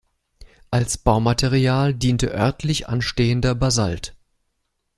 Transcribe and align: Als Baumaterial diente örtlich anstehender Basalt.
Als 0.71 0.97
Baumaterial 0.97 1.93
diente 1.93 2.31
örtlich 2.33 2.89
anstehender 2.89 3.53
Basalt. 3.53 4.15